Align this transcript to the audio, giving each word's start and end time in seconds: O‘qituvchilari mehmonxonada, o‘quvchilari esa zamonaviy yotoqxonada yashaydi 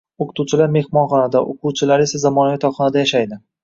O‘qituvchilari 0.23 0.75
mehmonxonada, 0.77 1.43
o‘quvchilari 1.53 2.11
esa 2.11 2.25
zamonaviy 2.27 2.61
yotoqxonada 2.61 3.09
yashaydi 3.09 3.45